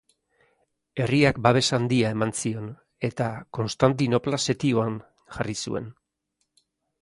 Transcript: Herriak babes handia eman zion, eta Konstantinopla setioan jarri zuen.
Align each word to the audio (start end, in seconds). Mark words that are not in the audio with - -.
Herriak 1.03 1.35
babes 1.47 1.63
handia 1.77 2.13
eman 2.17 2.33
zion, 2.43 2.71
eta 3.09 3.27
Konstantinopla 3.59 4.41
setioan 4.47 4.97
jarri 5.37 5.57
zuen. 5.67 5.93